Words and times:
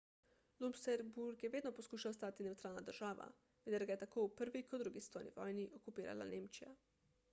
luksemburg 0.63 1.43
je 1.43 1.51
vedno 1.55 1.71
poskušal 1.81 2.15
ostati 2.15 2.47
nevtralna 2.47 2.81
država 2.87 3.27
vendar 3.65 3.85
ga 3.91 3.95
je 3.97 4.01
tako 4.07 4.23
v 4.29 4.35
prvi 4.41 4.63
kot 4.73 4.83
drugi 4.85 5.03
svetovni 5.09 5.35
vojni 5.41 5.67
okupirala 5.81 6.27
nemčija 6.33 6.73